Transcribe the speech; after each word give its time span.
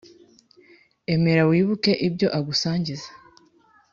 emera 1.13 1.41
wibuke 1.49 1.91
ibyo 2.07 2.27
agusangiza 2.37 3.09